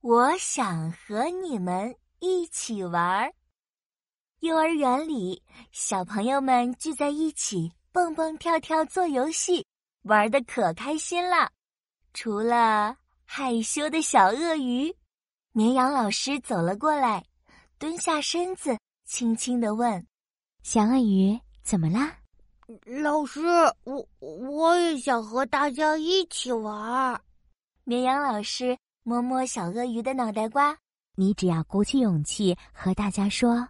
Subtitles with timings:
[0.00, 3.28] 我想和你们一起玩。
[4.38, 5.42] 幼儿园里，
[5.72, 9.66] 小朋友们聚在一起，蹦蹦跳跳做游戏，
[10.02, 11.50] 玩的可开心了。
[12.14, 14.94] 除了害羞的小鳄鱼，
[15.50, 17.24] 绵羊老师走了过来，
[17.76, 20.06] 蹲下身子，轻轻的问
[20.62, 22.16] ：“小鳄鱼，怎么啦？”
[23.02, 23.40] 老师，
[23.82, 27.20] 我我也想和大家一起玩。
[27.82, 28.78] 绵羊老师
[29.08, 30.76] 摸摸小鳄鱼的脑袋瓜，
[31.16, 33.66] 你只要鼓起勇气和大家说：“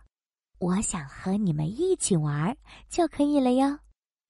[0.58, 2.56] 我想和你们一起玩”
[2.90, 3.78] 就可以了哟。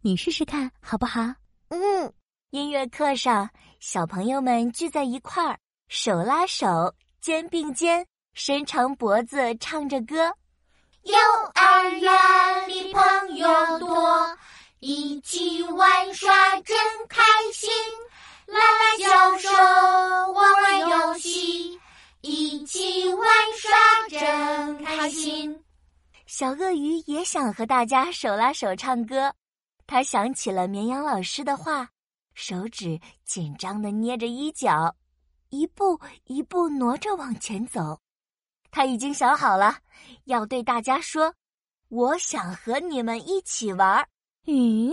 [0.03, 1.23] 你试试看好不好？
[1.69, 2.13] 嗯。
[2.51, 3.49] 音乐课上，
[3.81, 10.31] 小朋友们聚在一块儿，手拉手，肩并肩，伸长脖子，唱着歌。
[11.05, 11.17] 幼
[11.55, 13.03] 儿园里朋
[13.35, 14.37] 友多。
[14.81, 16.77] 一起玩耍真
[17.09, 17.23] 开
[17.55, 17.71] 心，
[18.47, 19.18] 啦啦小
[25.19, 25.65] 心。
[26.27, 29.35] 小鳄鱼也想和大家手拉手唱歌，
[29.87, 31.89] 他想起了绵羊老师的话，
[32.35, 34.95] 手指紧张的捏着衣角，
[35.49, 37.99] 一步一步挪着往前走。
[38.71, 39.79] 他已经想好了，
[40.25, 41.35] 要对大家说
[41.89, 44.07] ：“我想和你们一起玩。”
[44.45, 44.93] 咦，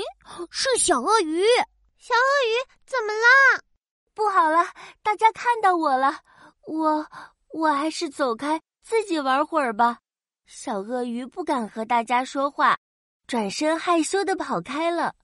[0.50, 1.44] 是小鳄鱼！
[1.98, 2.54] 小鳄鱼
[2.86, 3.62] 怎么啦？
[4.14, 4.66] 不好了，
[5.04, 6.22] 大家看到我了，
[6.66, 7.06] 我
[7.50, 10.00] 我还是走开，自己玩会儿吧。
[10.46, 12.78] 小鳄鱼不敢和大家说话，
[13.26, 15.16] 转身害羞的跑开了。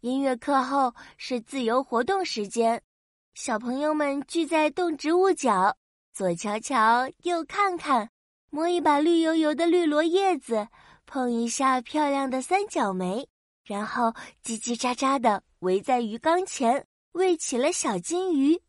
[0.00, 2.80] 音乐课后是自由活动时间，
[3.34, 5.76] 小朋友们聚在动植物角，
[6.12, 8.10] 左瞧瞧，右看看，
[8.50, 10.68] 摸一把绿油油的绿萝叶子，
[11.06, 13.28] 碰一下漂亮的三角梅。
[13.64, 14.12] 然后
[14.44, 18.60] 叽叽喳喳的围在鱼缸前喂起了小金鱼，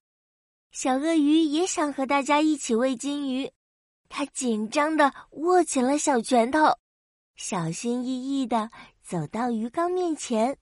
[0.71, 3.51] 小鳄鱼也想和大家一起喂金鱼，
[4.15, 6.59] 它紧张的握紧了小拳头，
[7.35, 8.69] 小心翼翼的
[9.01, 10.55] 走到鱼缸面前，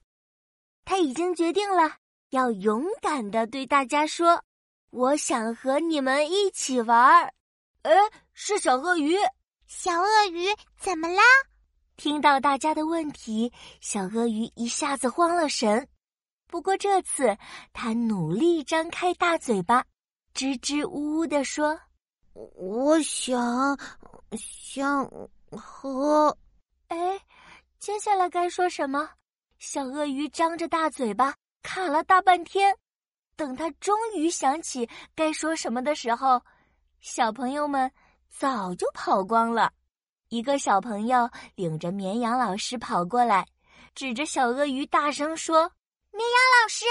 [0.86, 1.96] 他已经决定了
[2.30, 4.42] 要勇敢的对大家说
[4.88, 7.30] ：“我想和你们一起玩儿。”
[7.84, 7.92] 哎，
[8.32, 9.18] 是小鳄鱼，
[9.66, 10.46] 小鳄鱼
[10.78, 11.22] 怎么啦？
[11.98, 15.86] 听到大家的问题，小鳄鱼一下子慌了神。
[16.46, 17.36] 不过这次，
[17.74, 19.84] 他努力张开大嘴巴，
[20.32, 21.78] 支支吾吾地说
[22.34, 23.78] ：“我想，
[24.32, 25.04] 想
[25.50, 26.36] 和……
[26.88, 27.20] 哎，
[27.78, 29.10] 接下来该说什么？”
[29.58, 32.76] 小鳄鱼张着大嘴巴，卡了大半天。
[33.36, 36.42] 等他终于想起该说什么的时候，
[37.00, 37.90] 小朋友们
[38.28, 39.72] 早就跑光了。
[40.28, 43.46] 一个小朋友领着绵羊老师跑过来，
[43.94, 45.70] 指着小鳄鱼大声说
[46.12, 46.84] ：“绵羊老师，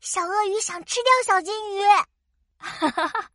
[0.00, 1.80] 小鳄鱼想吃掉小金鱼。”
[2.64, 3.30] 哈哈哈！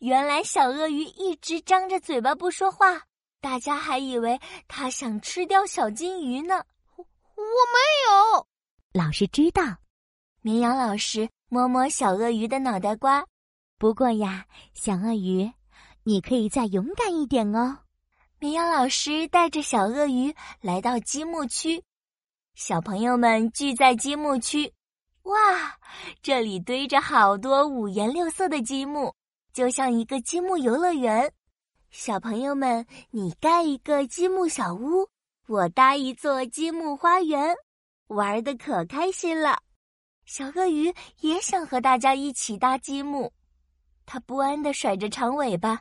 [0.00, 3.00] 原来小鳄鱼一直张着嘴巴不说话，
[3.40, 6.64] 大家还以为它想吃掉小金鱼呢。
[6.96, 7.78] 我我没
[8.34, 8.46] 有，
[8.92, 9.62] 老师知道。
[10.42, 13.24] 绵羊老师摸摸小鳄鱼的脑袋瓜，
[13.78, 15.50] 不过呀，小鳄鱼，
[16.02, 17.78] 你可以再勇敢一点哦。
[18.40, 21.82] 绵羊老师带着小鳄鱼来到积木区，
[22.54, 24.72] 小朋友们聚在积木区。
[25.24, 25.78] 哇，
[26.22, 29.12] 这里堆着好多五颜六色的积木，
[29.52, 31.32] 就像一个积木游乐园。
[31.90, 35.08] 小朋友们，你盖一个积木小屋，
[35.46, 37.54] 我搭一座积木花园，
[38.08, 39.58] 玩的可开心了。
[40.26, 43.32] 小鳄鱼也想和大家一起搭积木，
[44.04, 45.80] 它不安的甩着长尾巴。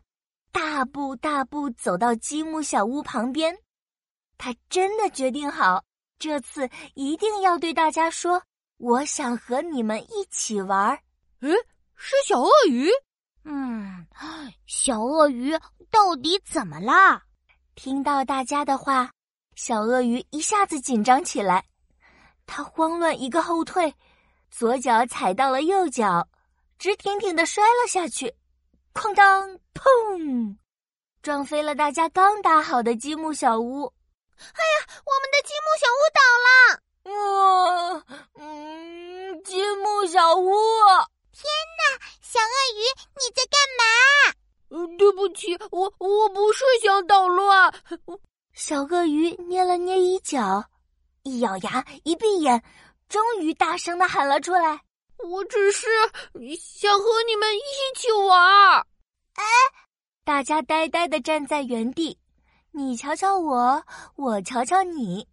[0.53, 3.57] 大步大步走到积木小屋旁边，
[4.37, 5.83] 他真的决定好，
[6.19, 8.43] 这次一定要对大家说
[8.83, 10.91] ：“我想和你们一起玩。”
[11.39, 11.49] 诶，
[11.95, 12.89] 是小鳄鱼。
[13.45, 14.05] 嗯，
[14.67, 15.57] 小鳄鱼
[15.89, 17.23] 到底怎么啦？
[17.75, 19.09] 听到大家的话，
[19.55, 21.63] 小鳄鱼一下子紧张起来，
[22.45, 23.93] 他慌乱一个后退，
[24.51, 26.27] 左脚踩到了右脚，
[26.77, 28.35] 直挺挺的摔了下去。
[28.93, 30.57] 哐当，砰！
[31.21, 33.93] 撞飞了大家刚搭好的积木小屋。
[34.35, 34.75] 哎呀，
[35.05, 36.49] 我们的积木小屋倒了！
[37.03, 38.03] 哇，
[38.39, 40.51] 嗯，积木小屋！
[41.31, 41.43] 天
[41.77, 41.83] 哪，
[42.21, 42.81] 小鳄鱼，
[43.15, 43.83] 你在干嘛？
[44.69, 47.73] 呃，对不起，我我不是想捣乱。
[48.53, 50.63] 小鳄鱼捏了捏衣角，
[51.23, 52.61] 一咬牙，一闭眼，
[53.09, 54.79] 终于大声的喊了出来。
[55.29, 55.87] 我只是
[56.59, 58.77] 想和你们一起玩。
[59.35, 59.43] 哎，
[60.25, 62.17] 大家呆呆的站在原地，
[62.71, 63.83] 你瞧瞧我，
[64.15, 65.27] 我瞧瞧你。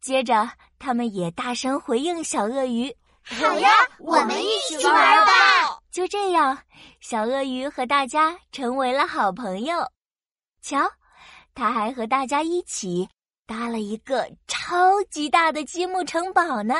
[0.00, 0.48] 接着，
[0.78, 5.32] 他们也大声回应小鳄鱼：“好呀，我们一起玩吧！”
[5.92, 6.56] 就这样，
[7.00, 9.76] 小鳄鱼和大家成为了好朋友。
[10.62, 10.78] 瞧，
[11.54, 13.08] 他还和大家一起
[13.46, 16.76] 搭了一个超级大的积木城堡呢。